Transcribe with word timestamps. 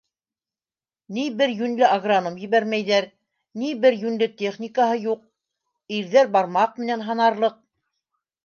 Ни 1.17 1.25
бер 1.41 1.51
йүнле 1.55 1.85
агроном 1.97 2.39
ебәрмәйҙәр, 2.45 3.07
ни 3.63 3.69
бер 3.83 3.99
йүнле 3.99 4.31
техникаһы 4.41 4.97
юҡ, 5.07 5.23
ирҙәр- 5.99 6.31
бармаҡ 6.39 6.81
менән 6.85 7.09
һанарлыҡ. 7.11 7.63